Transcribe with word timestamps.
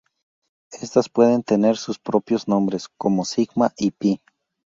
Estas 0.81 1.09
pueden 1.09 1.43
tener 1.43 1.77
sus 1.77 1.99
propios 1.99 2.47
nombres, 2.47 2.87
como 2.97 3.23
sigma 3.23 3.71
y 3.77 3.91
pi. 3.91 4.19